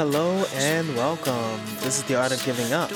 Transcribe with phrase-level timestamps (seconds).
[0.00, 1.60] Hello and welcome.
[1.80, 2.90] This is The Art of Giving Up,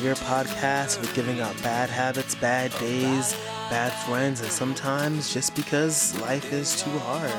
[0.00, 3.34] your podcast with giving up bad habits, bad days,
[3.68, 7.30] bad friends, and sometimes just because life is too hard.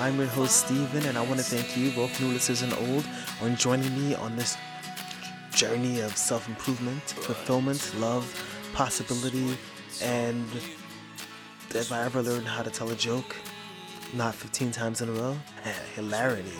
[0.00, 3.04] I'm your host, Steven, and I want to thank you, both new listeners and old,
[3.04, 4.56] for joining me on this
[5.52, 8.26] journey of self improvement, fulfillment, love,
[8.72, 9.56] possibility,
[10.02, 10.44] and
[11.70, 13.36] if I ever learned how to tell a joke,
[14.14, 15.36] not 15 times in a row,
[15.94, 16.58] hilarity.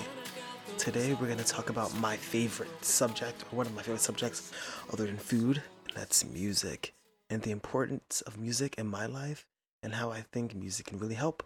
[0.79, 4.51] Today we're going to talk about my favorite subject, or one of my favorite subjects
[4.93, 6.95] other than food, and that's music,
[7.31, 9.47] and the importance of music in my life,
[9.83, 11.43] and how I think music can really help.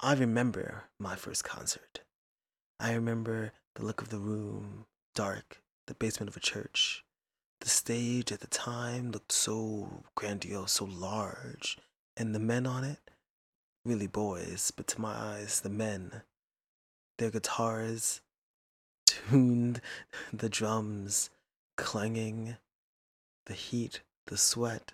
[0.00, 2.00] I remember my first concert.
[2.80, 7.04] I remember the look of the room, dark, the basement of a church.
[7.60, 11.78] The stage at the time looked so grandiose, so large,
[12.16, 12.98] and the men on it,
[13.84, 16.22] really boys, but to my eyes, the men,
[17.22, 18.20] their guitars
[19.06, 19.80] tuned,
[20.32, 21.30] the drums
[21.76, 22.56] clanging,
[23.46, 24.90] the heat, the sweat,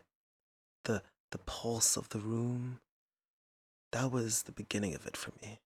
[0.85, 2.81] the the pulse of the room.
[3.93, 5.61] That was the beginning of it for me.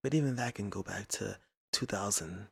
[0.00, 1.38] But even that can go back to
[1.72, 2.46] 2000,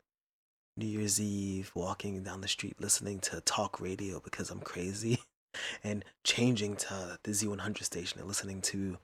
[0.77, 5.21] New Year's Eve, walking down the street listening to talk radio because I'm crazy,
[5.85, 8.99] and changing to the Z100 station and listening to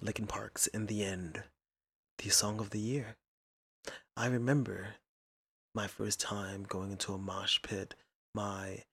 [0.00, 1.42] Linkin Park's In the End,
[2.18, 3.16] the song of the year.
[4.18, 4.94] I remember
[5.74, 7.94] my first time going into a mosh pit,
[8.34, 8.84] my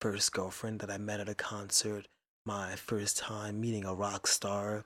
[0.00, 2.08] first girlfriend that I met at a concert,
[2.46, 4.84] my first time meeting a rock star.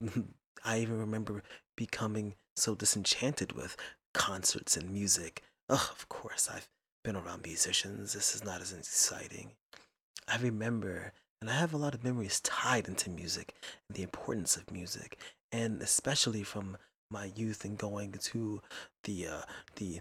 [0.64, 1.42] I even remember
[1.76, 3.76] becoming so disenchanted with
[4.14, 5.42] concerts and music.
[5.68, 6.68] Ugh, of course, I've
[7.02, 8.12] been around musicians.
[8.12, 9.52] This is not as exciting.
[10.28, 13.54] I remember, and I have a lot of memories tied into music
[13.88, 15.18] and the importance of music,
[15.50, 16.76] and especially from
[17.10, 18.62] my youth and going to
[19.04, 19.42] the uh,
[19.76, 20.00] the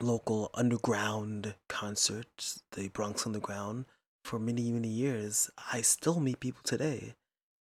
[0.00, 3.86] local underground concerts, the Bronx Underground,
[4.24, 5.50] for many many years.
[5.72, 7.14] I still meet people today,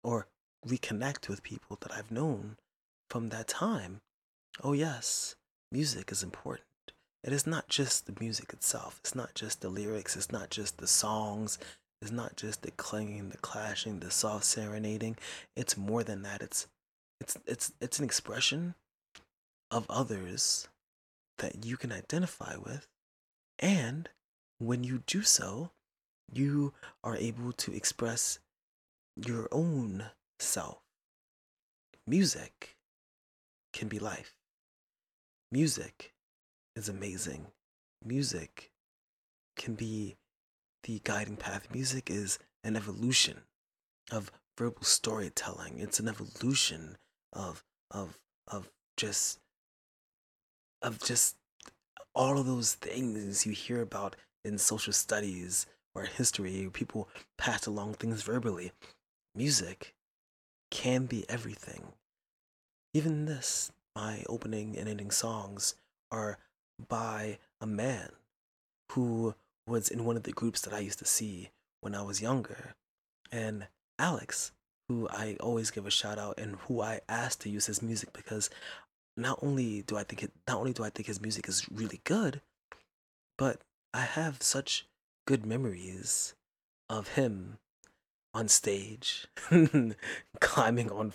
[0.03, 0.27] or
[0.65, 2.57] reconnect with people that I've known
[3.09, 4.01] from that time.
[4.63, 5.35] Oh yes,
[5.71, 6.67] music is important.
[7.23, 8.99] It is not just the music itself.
[8.99, 10.15] It's not just the lyrics.
[10.15, 11.57] It's not just the songs.
[12.01, 15.15] It's not just the clanging, the clashing, the soft serenading.
[15.55, 16.41] It's more than that.
[16.41, 16.67] It's
[17.19, 18.75] it's it's it's an expression
[19.71, 20.67] of others
[21.37, 22.87] that you can identify with.
[23.59, 24.09] And
[24.59, 25.71] when you do so
[26.31, 28.39] you are able to express
[29.15, 30.05] your own
[30.39, 30.79] self.
[32.07, 32.75] Music
[33.71, 34.35] can be life.
[35.51, 36.13] Music
[36.75, 37.47] is amazing.
[38.03, 38.71] Music
[39.55, 40.15] can be
[40.83, 41.67] the guiding path.
[41.71, 43.41] Music is an evolution
[44.11, 45.79] of verbal storytelling.
[45.79, 46.97] It's an evolution
[47.33, 48.17] of of
[48.47, 49.39] of just
[50.81, 51.35] of just
[52.15, 57.93] all of those things you hear about in social studies or history people pass along
[57.93, 58.71] things verbally
[59.35, 59.93] music
[60.71, 61.93] can be everything
[62.93, 65.75] even this my opening and ending songs
[66.11, 66.37] are
[66.87, 68.09] by a man
[68.91, 69.35] who
[69.67, 71.49] was in one of the groups that I used to see
[71.81, 72.75] when I was younger.
[73.31, 73.67] And
[73.97, 74.51] Alex
[74.87, 78.13] who I always give a shout out and who I asked to use his music
[78.13, 78.49] because
[79.15, 82.01] not only do I think it, not only do I think his music is really
[82.03, 82.41] good,
[83.37, 83.61] but
[83.93, 84.87] I have such
[85.27, 86.33] good memories
[86.89, 87.59] of him
[88.33, 89.27] on stage,
[90.39, 91.13] climbing on,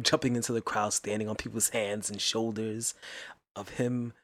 [0.00, 2.94] jumping into the crowd, standing on people's hands and shoulders,
[3.54, 4.14] of him,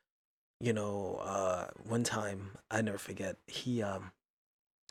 [0.61, 4.13] you know, uh, one time I never forget he um,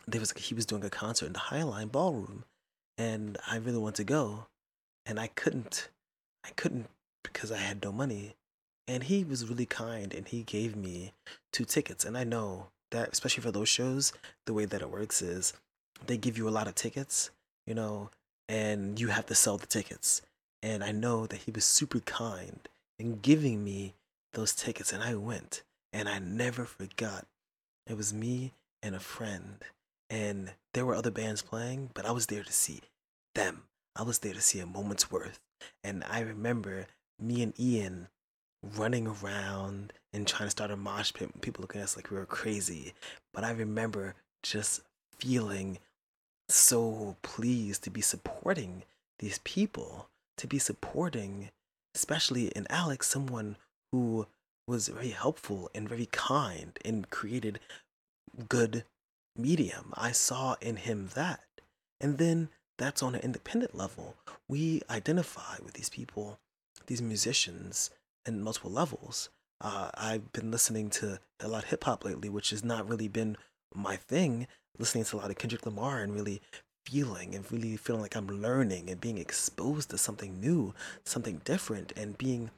[0.07, 2.43] there was he was doing a concert in the Highline Ballroom,
[2.97, 4.47] and I really want to go,
[5.05, 5.89] and I couldn't.
[6.45, 6.87] I couldn't
[7.23, 8.35] because I had no money.
[8.87, 11.13] And he was really kind, and he gave me
[11.53, 12.03] two tickets.
[12.03, 14.11] And I know that, especially for those shows,
[14.45, 15.53] the way that it works is
[16.05, 17.31] they give you a lot of tickets,
[17.65, 18.09] you know,
[18.49, 20.21] and you have to sell the tickets.
[20.61, 22.67] And I know that he was super kind
[22.99, 23.93] in giving me
[24.33, 27.25] those tickets, and I went, and I never forgot.
[27.87, 29.63] It was me and a friend,
[30.13, 32.81] and there were other bands playing, but I was there to see
[33.33, 33.63] them.
[33.95, 35.39] I was there to see a moment's worth.
[35.83, 36.85] And I remember
[37.19, 38.09] me and Ian
[38.77, 42.17] running around and trying to start a mosh pit, people looking at us like we
[42.17, 42.93] were crazy.
[43.33, 44.13] But I remember
[44.43, 44.81] just
[45.17, 45.79] feeling
[46.47, 48.83] so pleased to be supporting
[49.17, 51.49] these people, to be supporting,
[51.95, 53.57] especially in Alex, someone
[53.91, 54.27] who
[54.67, 57.59] was very helpful and very kind and created
[58.47, 58.83] good
[59.37, 59.93] medium.
[59.95, 61.41] I saw in him that.
[61.99, 64.15] And then that's on an independent level.
[64.47, 66.39] We identify with these people,
[66.87, 67.89] these musicians,
[68.25, 69.29] in multiple levels.
[69.61, 73.07] Uh, I've been listening to a lot of hip hop lately, which has not really
[73.07, 73.37] been
[73.73, 74.47] my thing.
[74.77, 76.41] Listening to a lot of Kendrick Lamar and really
[76.85, 80.73] feeling and really feeling like I'm learning and being exposed to something new,
[81.05, 82.49] something different, and being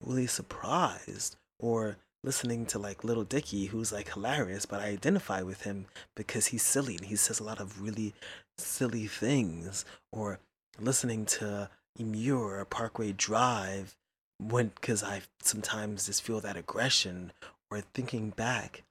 [0.00, 5.62] really surprised or listening to like Little Dicky, who's like hilarious, but I identify with
[5.62, 5.86] him
[6.16, 8.14] because he's silly and he says a lot of really
[8.58, 9.84] silly things.
[10.10, 10.40] Or
[10.80, 11.68] listening to
[11.98, 13.94] Emmure or Parkway Drive
[14.38, 17.32] when because I sometimes just feel that aggression
[17.70, 18.82] or thinking back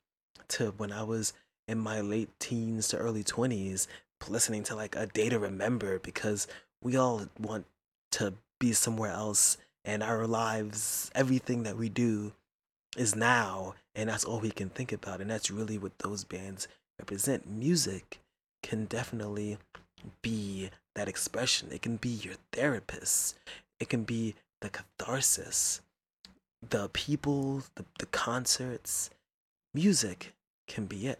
[0.50, 1.34] to when I was
[1.68, 3.88] in my late teens to early 20s
[4.30, 6.48] listening to like a day to remember because
[6.82, 7.66] we all want
[8.12, 12.32] to be somewhere else and our lives everything that we do
[12.98, 16.68] is now and that's all we can think about and that's really what those bands
[17.00, 17.50] represent.
[17.50, 18.20] Music
[18.62, 19.58] can definitely
[20.22, 21.70] be that expression.
[21.72, 23.38] It can be your therapist.
[23.80, 25.82] It can be the catharsis
[26.70, 29.10] the people the, the concerts.
[29.74, 30.34] Music
[30.68, 31.20] can be it.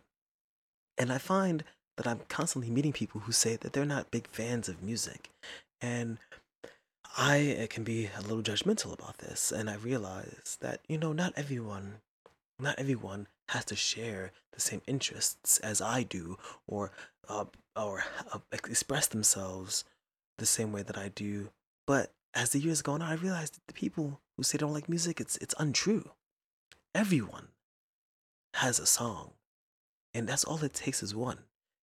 [0.98, 1.64] And i find
[1.98, 5.30] that i'm constantly meeting people who say that they're not big fans of music.
[5.82, 6.18] And
[7.16, 11.34] I can be a little judgmental about this, and I realize that you know not
[11.36, 12.02] everyone,
[12.60, 16.38] not everyone has to share the same interests as I do,
[16.68, 16.92] or
[17.30, 17.46] uh,
[17.76, 19.84] or uh, express themselves
[20.40, 21.50] the same way that I do.
[21.86, 24.74] But as the years go on, I realized that the people who say they don't
[24.74, 26.10] like music, it's it's untrue.
[26.96, 27.50] Everyone
[28.56, 29.34] has a song,
[30.16, 31.40] and that's all it takes is one.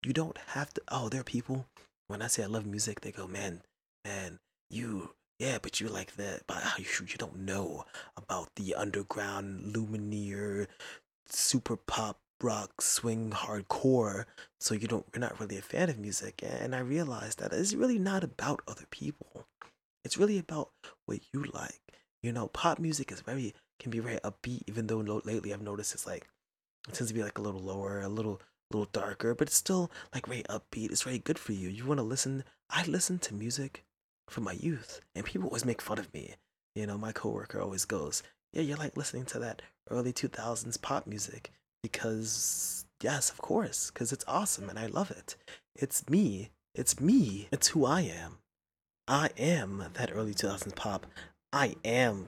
[0.04, 0.82] You don't have to.
[0.88, 1.68] Oh, there are people.
[2.08, 3.62] When I say I love music, they go, man,
[4.04, 4.40] man,
[4.72, 7.86] you yeah but you like that but ah, you, you don't know
[8.16, 10.68] about the underground lumineer
[11.28, 14.26] super pop rock swing hardcore
[14.60, 17.74] so you don't you're not really a fan of music and i realized that it's
[17.74, 19.46] really not about other people.
[20.04, 20.72] It's really about
[21.06, 21.82] what you like.
[22.24, 25.94] You know pop music is very can be very upbeat even though lately i've noticed
[25.94, 26.28] it's like
[26.88, 28.42] it tends to be like a little lower a little
[28.72, 30.92] little darker but it's still like very upbeat.
[30.92, 31.70] It's very good for you.
[31.70, 33.84] You want to listen i listen to music
[34.32, 36.36] from my youth, and people always make fun of me.
[36.76, 38.24] You know, my coworker always goes,
[38.54, 41.52] "Yeah, you're like listening to that early 2000s pop music
[41.84, 45.36] because yes, of course, because it's awesome and I love it.
[45.76, 46.52] It's me.
[46.76, 47.50] It's me.
[47.52, 48.38] It's who I am.
[49.08, 51.06] I am that early 2000s pop.
[51.52, 52.28] I am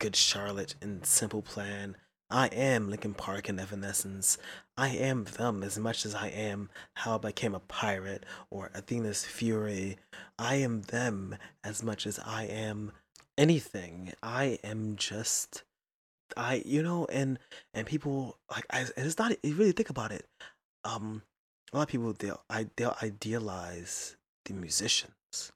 [0.00, 1.96] Good Charlotte and Simple Plan.
[2.34, 4.38] I am Linkin Park and Evanescence.
[4.76, 9.24] I am them as much as I am how I became a pirate or Athena's
[9.24, 9.98] Fury.
[10.36, 12.90] I am them as much as I am
[13.38, 14.14] anything.
[14.20, 15.62] I am just
[16.36, 17.38] I you know and
[17.72, 20.26] and people like I it's not you really think about it.
[20.84, 21.22] Um
[21.72, 24.16] a lot of people they'll I they'll idealize
[24.46, 25.52] the musicians,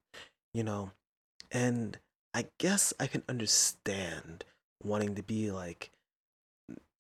[0.54, 0.92] you know.
[1.50, 1.98] And
[2.32, 4.44] I guess I can understand
[4.80, 5.90] wanting to be like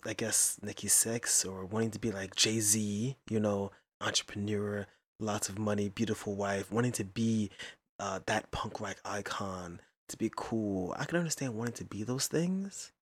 [0.06, 4.86] I guess Nikki Sixx or wanting to be like Jay Z, you know, entrepreneur,
[5.18, 7.50] lots of money, beautiful wife, wanting to be
[7.98, 10.94] uh, that punk rock icon, to be cool.
[10.96, 12.92] I can understand wanting to be those things,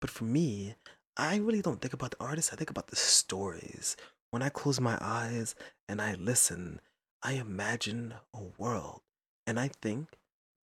[0.00, 0.74] but for me,
[1.16, 2.52] I really don't think about the artist.
[2.52, 3.96] I think about the stories.
[4.30, 5.54] When I close my eyes
[5.88, 6.80] and I listen,
[7.22, 9.00] I imagine a world,
[9.46, 10.08] and I think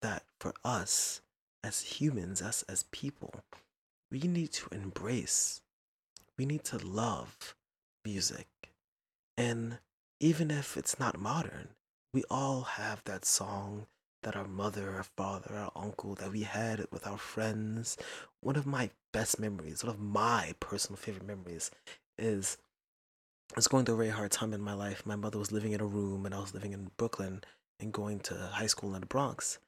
[0.01, 1.21] that for us
[1.63, 3.33] as humans, us as people,
[4.11, 5.61] we need to embrace,
[6.37, 7.55] we need to love
[8.05, 8.47] music.
[9.37, 9.79] And
[10.19, 11.69] even if it's not modern,
[12.13, 13.85] we all have that song
[14.23, 17.97] that our mother, our father, our uncle, that we had with our friends.
[18.41, 21.71] One of my best memories, one of my personal favorite memories
[22.17, 22.57] is
[23.51, 25.05] I was going through a very hard time in my life.
[25.05, 27.43] My mother was living in a room and I was living in Brooklyn
[27.79, 29.59] and going to high school in the Bronx.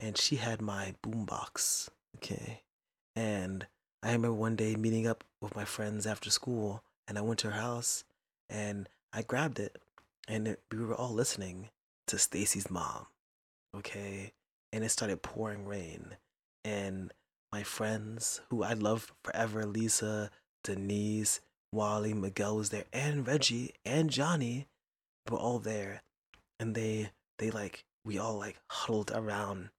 [0.00, 1.90] And she had my boombox.
[2.16, 2.62] Okay.
[3.14, 3.66] And
[4.02, 7.50] I remember one day meeting up with my friends after school, and I went to
[7.50, 8.04] her house,
[8.48, 9.82] and I grabbed it,
[10.28, 11.70] and it, we were all listening
[12.06, 13.06] to Stacy's mom,
[13.76, 14.32] okay,
[14.72, 16.16] and it started pouring rain,
[16.64, 17.12] and
[17.52, 20.30] my friends who I love forever, Lisa,
[20.62, 21.40] Denise,
[21.72, 24.68] Wally, Miguel was there, and Reggie and Johnny
[25.28, 26.02] were all there,
[26.60, 29.70] and they they like we all like huddled around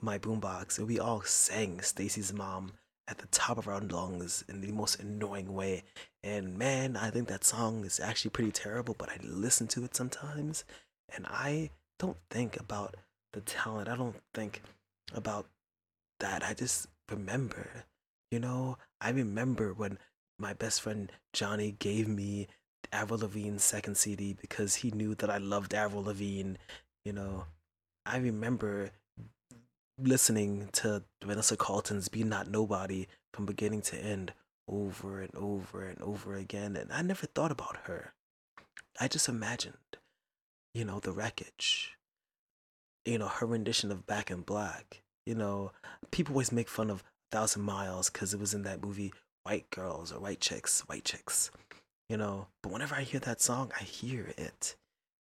[0.00, 2.72] my boombox, and we all sang Stacy's mom
[3.08, 5.84] at the top of our lungs in the most annoying way.
[6.22, 9.94] And man, I think that song is actually pretty terrible, but I listen to it
[9.94, 10.64] sometimes
[11.14, 12.96] and I don't think about
[13.32, 13.88] the talent.
[13.88, 14.62] I don't think
[15.12, 15.46] about
[16.20, 16.42] that.
[16.42, 17.84] I just remember,
[18.30, 19.98] you know, I remember when
[20.38, 22.48] my best friend Johnny gave me
[22.92, 26.54] Avril Lavigne's second CD because he knew that I loved Avril Lavigne,
[27.04, 27.46] you know.
[28.06, 28.90] I remember
[29.98, 34.32] listening to Vanessa Carlton's Be Not Nobody from beginning to end
[34.68, 36.76] over and over and over again.
[36.76, 38.14] And I never thought about her.
[39.00, 39.76] I just imagined,
[40.74, 41.96] you know, the wreckage,
[43.04, 45.02] you know, her rendition of Back in Black.
[45.26, 45.72] You know,
[46.10, 49.12] people always make fun of Thousand Miles because it was in that movie
[49.44, 51.50] White Girls or White Chicks, White Chicks,
[52.08, 52.48] you know.
[52.62, 54.76] But whenever I hear that song, I hear it.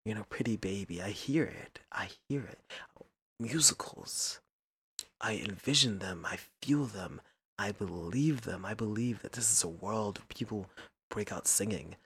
[0.04, 1.80] You know, Pretty Baby, I hear it.
[1.92, 2.60] I hear it.
[3.38, 4.40] Musicals,
[5.20, 7.20] I envision them, I feel them,
[7.60, 8.64] I believe them.
[8.64, 10.70] I believe that this is a world where people
[11.10, 11.96] break out singing.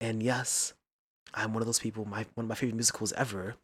[0.00, 0.72] And yes,
[1.34, 2.06] I'm one of those people.
[2.06, 3.56] My one of my favorite musicals ever,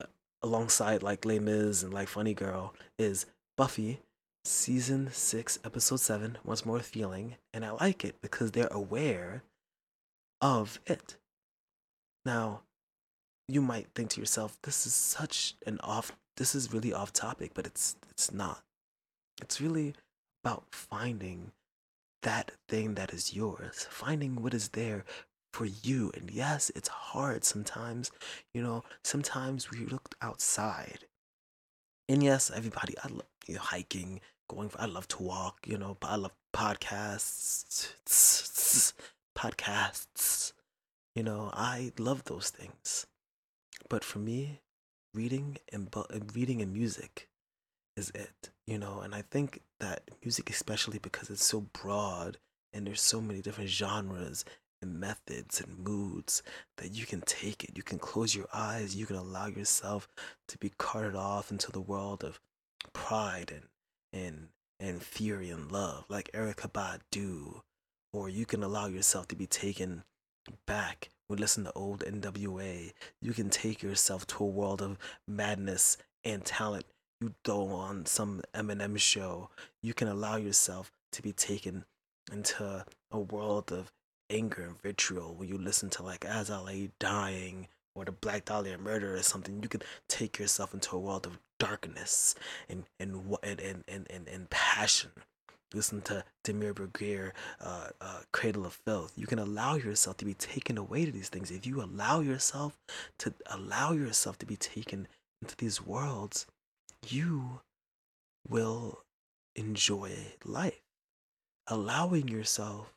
[0.00, 0.06] uh,
[0.42, 3.98] alongside like Les Mis and like Funny Girl, is Buffy,
[4.44, 6.38] season six, episode seven.
[6.44, 9.42] Once more feeling, and I like it because they're aware
[10.40, 11.16] of it.
[12.24, 12.62] Now,
[13.48, 16.12] you might think to yourself, "This is such an off.
[16.36, 18.62] This is really off topic," but it's it's not.
[19.42, 19.94] It's really
[20.44, 21.52] about finding
[22.22, 25.04] that thing that is yours, finding what is there
[25.52, 26.12] for you.
[26.14, 28.10] And yes, it's hard sometimes.
[28.54, 31.06] You know, sometimes we look outside.
[32.08, 35.78] And yes, everybody, I love you know, hiking, going for, I love to walk, you
[35.78, 37.92] know, but I love podcasts,
[39.36, 40.52] podcasts.
[41.14, 43.06] You know, I love those things.
[43.88, 44.60] But for me,
[45.14, 45.94] reading and
[46.34, 47.28] reading and music
[47.96, 52.38] is it, you know, and I think that music, especially because it's so broad
[52.72, 54.44] and there's so many different genres
[54.82, 56.42] and methods and moods
[56.78, 57.76] that you can take it.
[57.76, 58.96] You can close your eyes.
[58.96, 60.08] You can allow yourself
[60.48, 62.40] to be carted off into the world of
[62.92, 63.64] pride and
[64.12, 64.48] and
[64.78, 67.60] and fury and love, like Erykah Badu,
[68.12, 70.04] or you can allow yourself to be taken
[70.66, 71.10] back.
[71.30, 72.92] We listen to old NWA.
[73.22, 76.86] You can take yourself to a world of madness and talent.
[77.20, 79.50] You go on some Eminem show.
[79.80, 81.84] You can allow yourself to be taken
[82.32, 83.92] into a world of
[84.28, 88.46] anger and vitriol when you listen to like As I Lay Dying or the Black
[88.46, 92.34] Dahlia murder or something, you can take yourself into a world of darkness
[92.68, 95.12] and and and and and, and, and passion.
[95.72, 99.12] Listen to Dimmu Borgir, uh, uh, Cradle of Filth.
[99.16, 101.50] You can allow yourself to be taken away to these things.
[101.50, 102.76] If you allow yourself
[103.20, 105.06] to allow yourself to be taken
[105.40, 106.46] into these worlds,
[107.08, 107.60] you
[108.48, 109.04] will
[109.54, 110.12] enjoy
[110.44, 110.82] life.
[111.68, 112.92] Allowing yourself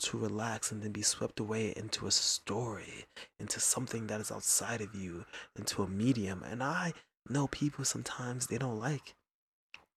[0.00, 3.04] to relax and then be swept away into a story,
[3.38, 5.24] into something that is outside of you,
[5.56, 6.42] into a medium.
[6.42, 6.94] And I
[7.28, 9.14] know people sometimes they don't like.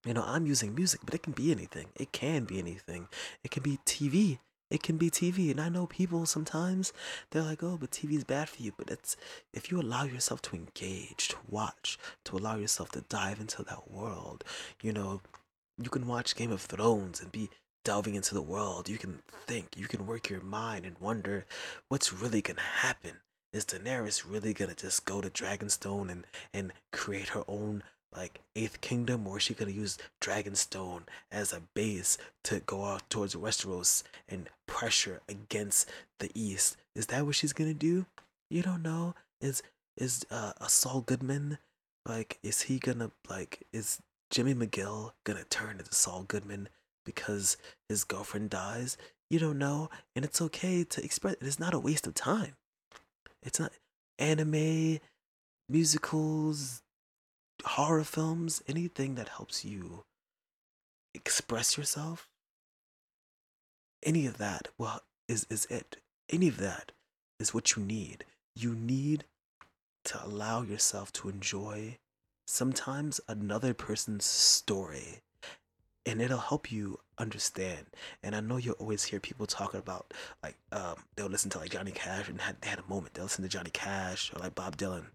[0.05, 1.87] You know, I'm using music, but it can be anything.
[1.95, 3.07] It can be anything.
[3.43, 4.39] It can be TV.
[4.71, 5.51] It can be TV.
[5.51, 6.91] And I know people sometimes
[7.29, 8.73] they're like, oh, but TV is bad for you.
[8.75, 9.15] But it's
[9.53, 13.91] if you allow yourself to engage, to watch, to allow yourself to dive into that
[13.91, 14.43] world,
[14.81, 15.21] you know,
[15.77, 17.49] you can watch Game of Thrones and be
[17.83, 21.45] delving into the world, you can think, you can work your mind and wonder
[21.87, 23.17] what's really gonna happen.
[23.53, 27.83] Is Daenerys really gonna just go to Dragonstone and and create her own
[28.15, 33.35] like eighth kingdom, or she gonna use Dragonstone as a base to go out towards
[33.35, 35.89] Westeros and pressure against
[36.19, 36.77] the east?
[36.95, 38.05] Is that what she's gonna do?
[38.49, 39.15] You don't know.
[39.39, 39.63] Is
[39.97, 41.57] is uh, a Saul Goodman
[42.05, 42.37] like?
[42.43, 43.63] Is he gonna like?
[43.71, 46.69] Is Jimmy McGill gonna turn into Saul Goodman?
[47.05, 47.57] because
[47.89, 48.97] his girlfriend dies.
[49.29, 51.35] You don't know, and it's okay to express.
[51.35, 52.55] It is not a waste of time.
[53.43, 53.71] It's not
[54.19, 54.99] anime,
[55.69, 56.81] musicals,
[57.65, 60.03] horror films, anything that helps you
[61.13, 62.27] express yourself.
[64.03, 65.97] Any of that, well, is is it.
[66.29, 66.91] Any of that
[67.39, 68.25] is what you need.
[68.55, 69.25] You need
[70.05, 71.97] to allow yourself to enjoy
[72.47, 75.21] sometimes another person's story
[76.05, 77.85] and it'll help you understand.
[78.23, 80.13] And I know you'll always hear people talking about
[80.43, 83.13] like um, they'll listen to like Johnny Cash and had, they had a moment.
[83.13, 85.05] They'll listen to Johnny Cash or like Bob Dylan,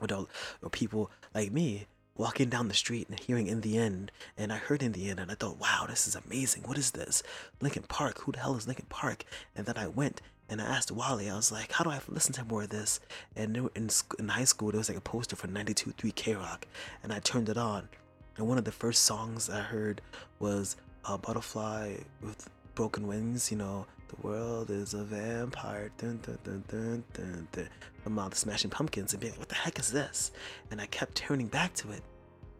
[0.00, 0.26] or
[0.62, 1.86] or people like me
[2.16, 4.10] walking down the street and hearing in the end.
[4.36, 6.64] And i heard in the end and i thought wow this is amazing.
[6.64, 7.22] What is this?
[7.60, 8.20] Linkin Park?
[8.22, 9.24] Who the hell is Linkin Park?
[9.54, 12.32] And then i went and i asked wally i was like how do i listen
[12.34, 13.00] to more of this?
[13.36, 16.66] And in, in high school there was like a poster for 92.3 k-rock.
[17.02, 17.88] And i turned it on.
[18.36, 20.00] And one of the first songs I heard
[20.38, 26.38] was a Butterfly with Broken Wings, you know, the world is a vampire, dun, dun,
[26.44, 27.68] dun, dun, dun, dun,
[28.06, 30.32] uh, the Smashing Pumpkins, and being like, what the heck is this?
[30.70, 32.02] And I kept turning back to it,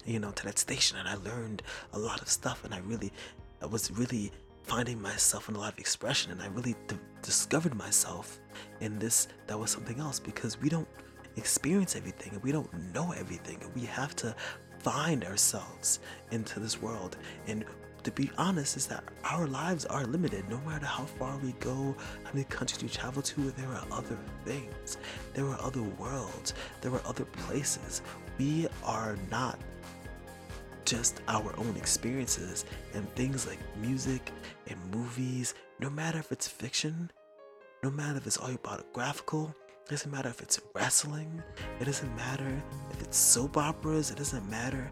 [0.05, 1.63] you know, to that station, and I learned
[1.93, 3.13] a lot of stuff, and I really,
[3.63, 4.31] I was really
[4.63, 8.39] finding myself in a lot of expression, and I really d- discovered myself
[8.81, 10.89] in this that was something else because we don't
[11.37, 14.35] experience everything and we don't know everything, and we have to
[14.81, 16.01] find ourselves
[16.31, 17.17] into this world.
[17.47, 17.65] And
[18.05, 20.49] to be honest, is that our lives are limited.
[20.49, 24.19] No matter how far we go, how many countries we travel to, there are other
[24.45, 24.99] things.
[25.35, 26.55] There are other worlds.
[26.81, 28.03] There are other places.
[28.39, 29.59] We are not
[30.85, 32.65] just our own experiences
[32.95, 34.33] and things like music
[34.69, 37.11] and movies, no matter if it's fiction,
[37.83, 41.43] no matter if it's autobiographical, it doesn't matter if it's wrestling,
[41.79, 44.91] it doesn't matter if it's soap operas, it doesn't matter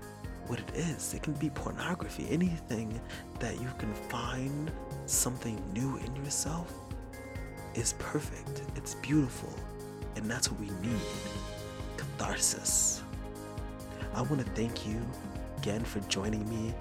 [0.48, 1.14] what it is.
[1.14, 3.00] It can be pornography, anything
[3.40, 4.70] that you can find
[5.06, 6.72] something new in yourself
[7.74, 8.62] is perfect.
[8.76, 9.52] It's beautiful.
[10.16, 11.00] And that's what we need
[11.96, 13.02] catharsis.
[14.14, 15.00] I want to thank you
[15.58, 16.72] again for joining me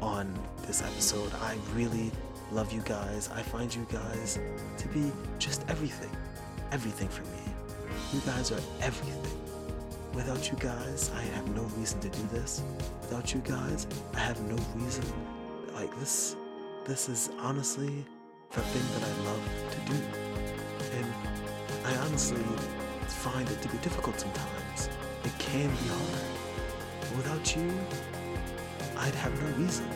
[0.00, 0.32] on
[0.66, 1.32] this episode.
[1.40, 2.12] I really
[2.52, 3.30] love you guys.
[3.34, 4.38] I find you guys
[4.78, 6.10] to be just everything.
[6.70, 7.54] Everything for me.
[8.12, 9.53] You guys are everything.
[10.14, 12.62] Without you guys, I have no reason to do this.
[13.00, 15.04] Without you guys, I have no reason.
[15.74, 16.36] Like this,
[16.84, 18.06] this is honestly
[18.52, 19.42] the thing that I love
[19.72, 19.98] to do.
[20.96, 21.06] And
[21.84, 22.44] I honestly
[23.08, 24.88] find it to be difficult sometimes.
[25.24, 27.16] It can be hard.
[27.16, 27.72] Without you,
[28.96, 29.88] I'd have no reason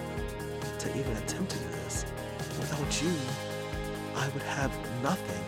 [0.80, 2.04] to even attempt to do this.
[2.58, 3.14] Without you,
[4.16, 5.44] I would have nothing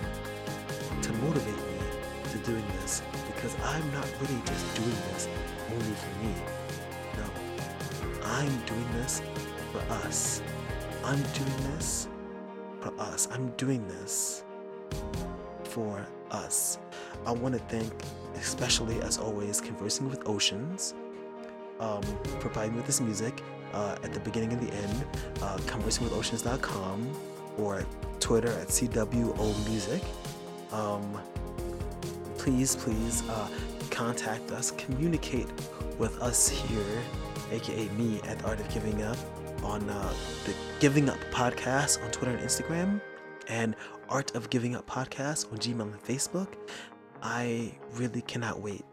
[1.02, 3.02] to motivate me to doing this
[3.40, 5.28] because I'm not really just doing this
[5.72, 6.34] only for me.
[7.16, 7.24] No,
[8.24, 9.22] I'm doing this
[9.72, 10.42] for us.
[11.04, 12.08] I'm doing this
[12.80, 13.28] for us.
[13.32, 14.44] I'm doing this
[15.64, 16.78] for us.
[17.24, 17.90] I want to thank,
[18.36, 20.94] especially as always, Conversing with Oceans
[21.80, 22.02] um,
[22.38, 25.04] providing with this music uh, at the beginning and the end.
[25.42, 27.10] Uh, conversingwithoceans.com
[27.58, 27.84] or
[28.20, 30.02] Twitter at CWO Music.
[30.72, 31.20] Um,
[32.40, 33.46] please, please uh,
[33.90, 35.46] contact us, communicate
[35.98, 37.02] with us here,
[37.52, 39.18] aka me at the Art of Giving Up,
[39.62, 40.14] on uh,
[40.46, 42.98] the Giving Up podcast on Twitter and Instagram,
[43.48, 43.76] and
[44.08, 46.54] Art of Giving Up podcast on Gmail and Facebook.
[47.22, 48.86] I really cannot wait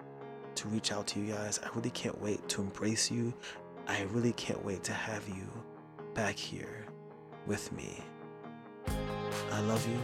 [0.56, 1.58] to reach out to you guys.
[1.64, 3.34] I really can't wait to embrace you.
[3.88, 5.48] I really can't wait to have you
[6.14, 6.86] back here
[7.46, 8.04] with me.
[9.54, 10.00] I love you.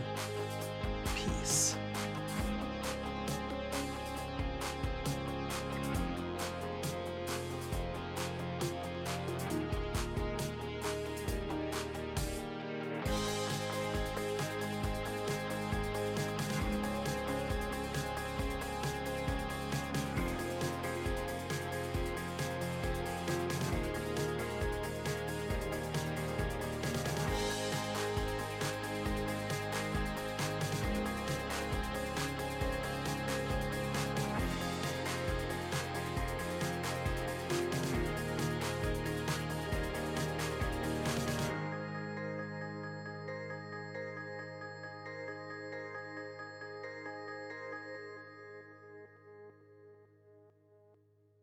[1.18, 1.76] Peace.